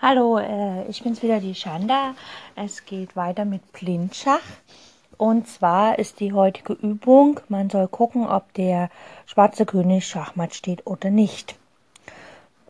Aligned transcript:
Hallo, 0.00 0.38
äh, 0.38 0.86
ich 0.88 1.02
bin's 1.02 1.24
wieder, 1.24 1.40
die 1.40 1.56
Shanda. 1.56 2.14
Es 2.54 2.84
geht 2.84 3.16
weiter 3.16 3.44
mit 3.44 3.72
Blindschach. 3.72 4.44
Und 5.16 5.48
zwar 5.48 5.98
ist 5.98 6.20
die 6.20 6.32
heutige 6.32 6.74
Übung, 6.74 7.40
man 7.48 7.68
soll 7.68 7.88
gucken, 7.88 8.24
ob 8.24 8.54
der 8.54 8.90
schwarze 9.26 9.66
König 9.66 10.06
Schachmatt 10.06 10.54
steht 10.54 10.86
oder 10.86 11.10
nicht. 11.10 11.56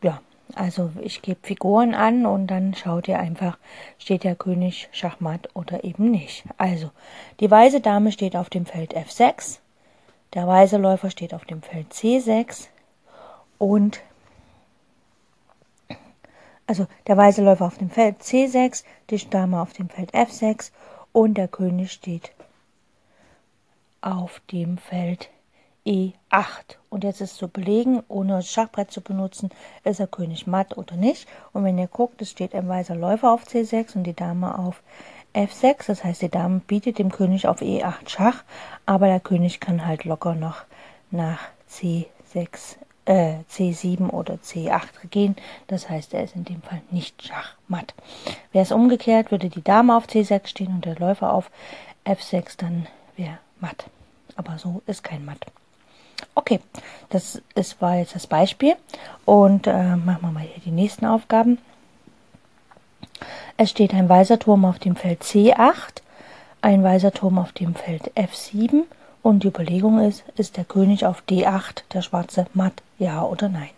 Ja, 0.02 0.22
also 0.54 0.90
ich 1.02 1.20
gebe 1.20 1.38
Figuren 1.42 1.94
an 1.94 2.24
und 2.24 2.46
dann 2.46 2.74
schaut 2.74 3.08
ihr 3.08 3.18
einfach, 3.18 3.58
steht 3.98 4.24
der 4.24 4.34
König 4.34 4.88
Schachmatt 4.92 5.50
oder 5.52 5.84
eben 5.84 6.10
nicht. 6.10 6.44
Also, 6.56 6.90
die 7.40 7.50
weiße 7.50 7.82
Dame 7.82 8.10
steht 8.10 8.36
auf 8.36 8.48
dem 8.48 8.64
Feld 8.64 8.96
F6, 8.96 9.58
der 10.32 10.46
weiße 10.46 10.78
Läufer 10.78 11.10
steht 11.10 11.34
auf 11.34 11.44
dem 11.44 11.60
Feld 11.60 11.92
C6 11.92 12.68
und 13.58 14.00
also 16.68 16.86
der 17.06 17.16
weiße 17.16 17.42
Läufer 17.42 17.64
auf 17.64 17.78
dem 17.78 17.90
Feld 17.90 18.20
C6, 18.20 18.84
die 19.10 19.30
Dame 19.30 19.60
auf 19.60 19.72
dem 19.72 19.88
Feld 19.88 20.14
F6 20.14 20.70
und 21.12 21.34
der 21.34 21.48
König 21.48 21.90
steht 21.90 22.30
auf 24.02 24.40
dem 24.52 24.76
Feld 24.76 25.30
E8. 25.86 26.76
Und 26.90 27.04
jetzt 27.04 27.22
ist 27.22 27.36
zu 27.36 27.48
belegen, 27.48 28.02
ohne 28.08 28.34
das 28.34 28.52
Schachbrett 28.52 28.90
zu 28.90 29.00
benutzen, 29.00 29.48
ist 29.82 29.98
der 29.98 30.06
König 30.06 30.46
matt 30.46 30.76
oder 30.76 30.94
nicht. 30.94 31.26
Und 31.54 31.64
wenn 31.64 31.78
ihr 31.78 31.88
guckt, 31.88 32.20
es 32.20 32.30
steht 32.30 32.54
ein 32.54 32.68
weißer 32.68 32.94
Läufer 32.94 33.32
auf 33.32 33.46
C6 33.46 33.96
und 33.96 34.04
die 34.04 34.14
Dame 34.14 34.58
auf 34.58 34.82
F6. 35.34 35.86
Das 35.86 36.04
heißt, 36.04 36.20
die 36.20 36.28
Dame 36.28 36.60
bietet 36.60 36.98
dem 36.98 37.10
König 37.10 37.48
auf 37.48 37.62
E8 37.62 38.08
Schach, 38.08 38.44
aber 38.84 39.06
der 39.06 39.20
König 39.20 39.58
kann 39.58 39.86
halt 39.86 40.04
locker 40.04 40.34
noch 40.34 40.64
nach 41.10 41.40
C6 41.70 42.76
äh, 43.08 43.38
C7 43.50 44.10
oder 44.10 44.34
C8 44.34 45.08
gehen. 45.10 45.34
Das 45.66 45.88
heißt, 45.88 46.14
er 46.14 46.24
ist 46.24 46.36
in 46.36 46.44
dem 46.44 46.62
Fall 46.62 46.82
nicht 46.90 47.22
Schachmatt. 47.22 47.94
Wäre 48.52 48.64
es 48.64 48.72
umgekehrt, 48.72 49.30
würde 49.30 49.48
die 49.48 49.64
Dame 49.64 49.96
auf 49.96 50.06
C6 50.06 50.46
stehen 50.46 50.68
und 50.68 50.84
der 50.84 50.96
Läufer 50.96 51.32
auf 51.32 51.50
F6, 52.04 52.58
dann 52.58 52.86
wäre 53.16 53.38
matt. 53.60 53.86
Aber 54.36 54.58
so 54.58 54.82
ist 54.86 55.02
kein 55.02 55.24
Matt. 55.24 55.46
Okay, 56.34 56.60
das 57.08 57.42
ist, 57.54 57.80
war 57.80 57.96
jetzt 57.96 58.14
das 58.14 58.26
Beispiel. 58.26 58.76
Und 59.24 59.66
äh, 59.66 59.96
machen 59.96 60.22
wir 60.22 60.30
mal 60.30 60.42
hier 60.42 60.62
die 60.64 60.70
nächsten 60.70 61.06
Aufgaben. 61.06 61.58
Es 63.56 63.70
steht 63.70 63.94
ein 63.94 64.08
weißer 64.08 64.38
Turm 64.38 64.64
auf 64.64 64.78
dem 64.78 64.94
Feld 64.94 65.22
C8, 65.22 66.02
ein 66.60 66.84
weißer 66.84 67.12
Turm 67.12 67.38
auf 67.38 67.52
dem 67.52 67.74
Feld 67.74 68.12
F7 68.14 68.84
und 69.22 69.42
die 69.42 69.48
Überlegung 69.48 70.00
ist, 70.00 70.24
ist 70.36 70.56
der 70.56 70.64
König 70.64 71.04
auf 71.04 71.22
D8 71.28 71.82
der 71.92 72.02
schwarze 72.02 72.46
matt, 72.54 72.82
ja 72.98 73.22
oder 73.22 73.48
nein? 73.48 73.70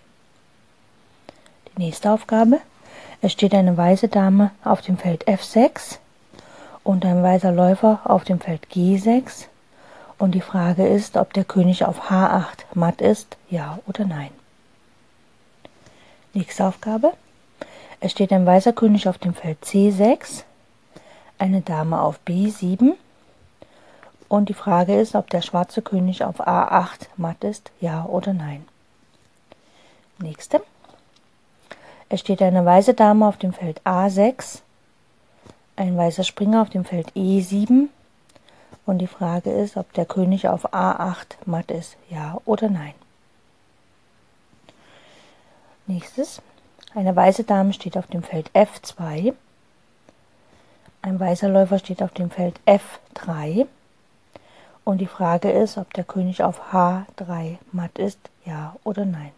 Die 1.68 1.82
nächste 1.82 2.10
Aufgabe. 2.10 2.58
Es 3.22 3.32
steht 3.32 3.54
eine 3.54 3.76
weiße 3.76 4.08
Dame 4.08 4.50
auf 4.64 4.80
dem 4.80 4.96
Feld 4.96 5.28
F6 5.28 5.98
und 6.84 7.04
ein 7.04 7.22
weißer 7.22 7.52
Läufer 7.52 8.00
auf 8.04 8.24
dem 8.24 8.40
Feld 8.40 8.66
G6. 8.72 9.46
Und 10.18 10.34
die 10.34 10.40
Frage 10.40 10.86
ist, 10.86 11.16
ob 11.16 11.32
der 11.32 11.44
König 11.44 11.84
auf 11.84 12.10
H8 12.10 12.64
matt 12.74 13.00
ist, 13.00 13.36
ja 13.48 13.78
oder 13.86 14.04
nein. 14.04 14.30
Nächste 16.32 16.66
Aufgabe. 16.66 17.12
Es 18.00 18.12
steht 18.12 18.32
ein 18.32 18.46
weißer 18.46 18.72
König 18.72 19.08
auf 19.08 19.18
dem 19.18 19.34
Feld 19.34 19.58
C6, 19.64 20.44
eine 21.38 21.60
Dame 21.60 22.00
auf 22.00 22.20
B7 22.26 22.92
und 24.30 24.48
die 24.48 24.54
Frage 24.54 24.94
ist, 24.94 25.16
ob 25.16 25.28
der 25.28 25.42
schwarze 25.42 25.82
König 25.82 26.24
auf 26.24 26.40
A8 26.40 27.08
matt 27.16 27.42
ist, 27.42 27.72
ja 27.80 28.04
oder 28.06 28.32
nein. 28.32 28.64
Nächste. 30.18 30.62
Es 32.08 32.20
steht 32.20 32.40
eine 32.40 32.64
weiße 32.64 32.94
Dame 32.94 33.26
auf 33.26 33.38
dem 33.38 33.52
Feld 33.52 33.82
A6, 33.84 34.60
ein 35.74 35.96
weißer 35.96 36.22
Springer 36.22 36.62
auf 36.62 36.70
dem 36.70 36.84
Feld 36.84 37.10
E7 37.14 37.88
und 38.86 38.98
die 38.98 39.08
Frage 39.08 39.50
ist, 39.50 39.76
ob 39.76 39.92
der 39.94 40.06
König 40.06 40.48
auf 40.48 40.72
A8 40.72 41.34
matt 41.44 41.72
ist, 41.72 41.96
ja 42.08 42.38
oder 42.44 42.70
nein. 42.70 42.94
Nächstes. 45.88 46.40
Eine 46.94 47.14
weiße 47.16 47.42
Dame 47.42 47.72
steht 47.72 47.96
auf 47.96 48.06
dem 48.06 48.22
Feld 48.22 48.50
F2, 48.52 49.34
ein 51.02 51.18
weißer 51.18 51.48
Läufer 51.48 51.80
steht 51.80 52.00
auf 52.02 52.12
dem 52.12 52.30
Feld 52.30 52.60
F3 52.66 53.66
und 54.90 54.98
die 54.98 55.06
Frage 55.06 55.50
ist, 55.50 55.78
ob 55.78 55.94
der 55.94 56.04
König 56.04 56.42
auf 56.42 56.72
H3 56.72 57.58
matt 57.70 57.96
ist, 57.98 58.18
ja 58.44 58.74
oder 58.82 59.04
nein. 59.04 59.30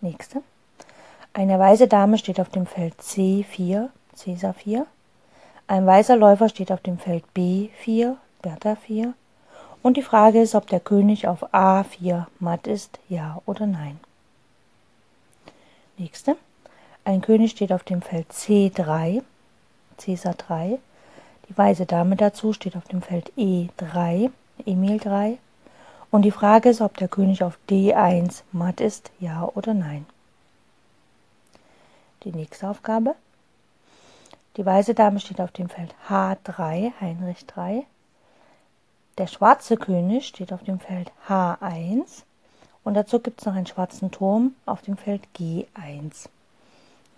Nächste. 0.00 0.42
Eine 1.32 1.58
weiße 1.58 1.86
Dame 1.86 2.18
steht 2.18 2.40
auf 2.40 2.48
dem 2.48 2.66
Feld 2.66 2.94
C4, 3.00 3.88
Cäsar 4.14 4.54
4. 4.54 4.84
Ein 5.68 5.86
weißer 5.86 6.16
Läufer 6.16 6.48
steht 6.48 6.72
auf 6.72 6.80
dem 6.80 6.98
Feld 6.98 7.24
B4, 7.36 8.16
Bertha 8.42 8.74
4. 8.74 9.14
Und 9.82 9.96
die 9.96 10.02
Frage 10.02 10.42
ist, 10.42 10.56
ob 10.56 10.66
der 10.66 10.80
König 10.80 11.28
auf 11.28 11.54
A4 11.54 12.26
matt 12.40 12.66
ist, 12.66 12.98
ja 13.08 13.40
oder 13.46 13.66
nein. 13.66 14.00
Nächste. 15.96 16.36
Ein 17.04 17.20
König 17.20 17.52
steht 17.52 17.72
auf 17.72 17.84
dem 17.84 18.02
Feld 18.02 18.32
C3, 18.32 19.22
Cäsar 19.98 20.34
3. 20.34 20.80
Die 21.48 21.56
weiße 21.56 21.86
Dame 21.86 22.16
dazu 22.16 22.52
steht 22.52 22.76
auf 22.76 22.84
dem 22.84 23.00
Feld 23.00 23.32
E3, 23.36 24.30
Emil 24.66 24.98
3. 24.98 25.38
Und 26.10 26.22
die 26.22 26.30
Frage 26.30 26.70
ist, 26.70 26.80
ob 26.80 26.96
der 26.96 27.08
König 27.08 27.42
auf 27.42 27.58
D1 27.68 28.42
matt 28.52 28.80
ist, 28.80 29.10
ja 29.18 29.44
oder 29.54 29.74
nein. 29.74 30.06
Die 32.24 32.32
nächste 32.32 32.68
Aufgabe. 32.68 33.14
Die 34.56 34.66
weiße 34.66 34.94
Dame 34.94 35.20
steht 35.20 35.40
auf 35.40 35.52
dem 35.52 35.68
Feld 35.68 35.94
H3, 36.08 36.92
Heinrich 37.00 37.46
3. 37.46 37.84
Der 39.16 39.26
schwarze 39.26 39.76
König 39.76 40.26
steht 40.26 40.52
auf 40.52 40.64
dem 40.64 40.80
Feld 40.80 41.12
H1. 41.28 42.24
Und 42.84 42.94
dazu 42.94 43.20
gibt 43.20 43.40
es 43.40 43.46
noch 43.46 43.54
einen 43.54 43.66
schwarzen 43.66 44.10
Turm 44.10 44.54
auf 44.66 44.82
dem 44.82 44.96
Feld 44.96 45.22
G1. 45.36 46.28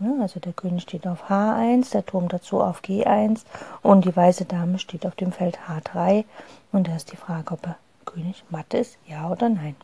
Also 0.00 0.40
der 0.40 0.54
König 0.54 0.82
steht 0.82 1.06
auf 1.06 1.28
H1, 1.28 1.92
der 1.92 2.06
Turm 2.06 2.28
dazu 2.28 2.62
auf 2.62 2.80
G1 2.82 3.42
und 3.82 4.06
die 4.06 4.16
weiße 4.16 4.46
Dame 4.46 4.78
steht 4.78 5.04
auf 5.04 5.14
dem 5.14 5.30
Feld 5.30 5.58
H3. 5.68 6.24
Und 6.72 6.88
da 6.88 6.96
ist 6.96 7.12
die 7.12 7.16
Frage, 7.16 7.52
ob 7.52 7.66
er 7.66 7.76
König 8.06 8.42
matt 8.48 8.72
ist, 8.72 8.96
ja 9.06 9.30
oder 9.30 9.50
nein. 9.50 9.76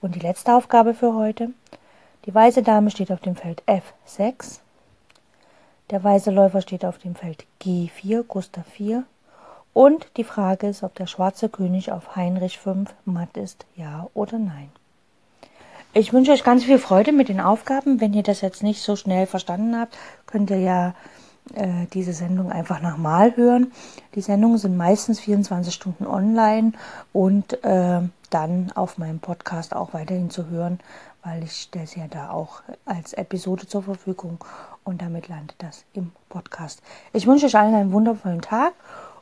Und 0.00 0.14
die 0.14 0.20
letzte 0.20 0.54
Aufgabe 0.54 0.94
für 0.94 1.14
heute. 1.14 1.50
Die 2.26 2.34
weiße 2.34 2.62
Dame 2.62 2.90
steht 2.90 3.10
auf 3.10 3.20
dem 3.20 3.34
Feld 3.34 3.62
F6. 3.66 4.60
Der 5.90 6.04
weiße 6.04 6.30
Läufer 6.30 6.60
steht 6.60 6.84
auf 6.84 6.98
dem 6.98 7.16
Feld 7.16 7.46
G4, 7.60 8.22
Gustav 8.22 8.66
4. 8.66 9.04
Und 9.72 10.06
die 10.16 10.24
Frage 10.24 10.68
ist, 10.68 10.84
ob 10.84 10.94
der 10.94 11.06
schwarze 11.06 11.48
König 11.48 11.90
auf 11.90 12.14
Heinrich 12.14 12.58
5 12.58 12.94
matt 13.04 13.36
ist, 13.36 13.66
ja 13.74 14.08
oder 14.14 14.38
nein. 14.38 14.70
Ich 15.92 16.12
wünsche 16.12 16.30
euch 16.30 16.44
ganz 16.44 16.62
viel 16.62 16.78
Freude 16.78 17.10
mit 17.10 17.28
den 17.28 17.40
Aufgaben. 17.40 18.00
Wenn 18.00 18.14
ihr 18.14 18.22
das 18.22 18.42
jetzt 18.42 18.62
nicht 18.62 18.80
so 18.80 18.94
schnell 18.94 19.26
verstanden 19.26 19.76
habt, 19.76 19.98
könnt 20.24 20.50
ihr 20.50 20.60
ja 20.60 20.94
äh, 21.54 21.86
diese 21.92 22.12
Sendung 22.12 22.52
einfach 22.52 22.80
nochmal 22.80 23.36
hören. 23.36 23.72
Die 24.14 24.20
Sendungen 24.20 24.58
sind 24.58 24.76
meistens 24.76 25.18
24 25.18 25.74
Stunden 25.74 26.06
online 26.06 26.74
und 27.12 27.64
äh, 27.64 28.02
dann 28.30 28.70
auf 28.76 28.98
meinem 28.98 29.18
Podcast 29.18 29.74
auch 29.74 29.92
weiterhin 29.92 30.30
zu 30.30 30.46
hören, 30.48 30.78
weil 31.24 31.42
ich 31.42 31.62
stelle 31.62 31.86
es 31.86 31.96
ja 31.96 32.06
da 32.08 32.30
auch 32.30 32.62
als 32.84 33.12
Episode 33.14 33.66
zur 33.66 33.82
Verfügung 33.82 34.38
und 34.84 35.02
damit 35.02 35.26
landet 35.26 35.56
das 35.58 35.84
im 35.92 36.12
Podcast. 36.28 36.82
Ich 37.12 37.26
wünsche 37.26 37.46
euch 37.46 37.56
allen 37.56 37.74
einen 37.74 37.92
wundervollen 37.92 38.42
Tag 38.42 38.74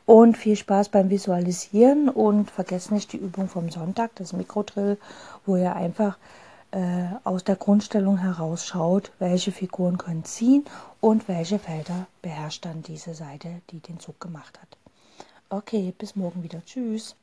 und 0.05 0.37
viel 0.37 0.55
Spaß 0.55 0.89
beim 0.89 1.09
Visualisieren 1.09 2.09
und 2.09 2.51
vergesst 2.51 2.91
nicht 2.91 3.11
die 3.11 3.17
Übung 3.17 3.47
vom 3.47 3.71
Sonntag, 3.71 4.11
das 4.13 4.33
Mikrodrill, 4.33 4.99
wo 5.47 5.55
ihr 5.55 5.75
einfach 5.75 6.19
äh, 6.71 7.07
aus 7.23 7.43
der 7.43 7.55
Grundstellung 7.55 8.17
herausschaut, 8.17 9.11
welche 9.19 9.51
Figuren 9.51 9.97
können 9.97 10.23
ziehen 10.23 10.65
und 11.01 11.27
welche 11.27 11.59
Felder 11.59 12.07
beherrscht 12.21 12.65
dann 12.65 12.83
diese 12.83 13.13
Seite, 13.13 13.61
die 13.71 13.79
den 13.79 13.99
Zug 13.99 14.19
gemacht 14.19 14.59
hat. 14.61 14.77
Okay, 15.49 15.93
bis 15.97 16.15
morgen 16.15 16.43
wieder. 16.43 16.63
Tschüss. 16.65 17.15